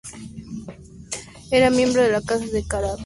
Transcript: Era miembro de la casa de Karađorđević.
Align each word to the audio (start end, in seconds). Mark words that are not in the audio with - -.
Era 1.51 1.69
miembro 1.69 2.01
de 2.01 2.09
la 2.09 2.21
casa 2.23 2.47
de 2.47 2.65
Karađorđević. 2.67 2.99